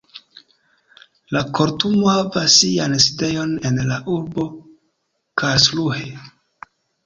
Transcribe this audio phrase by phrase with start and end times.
[1.37, 4.49] La kortumo havas sian sidejon en la urbo
[5.45, 6.07] Karlsruhe.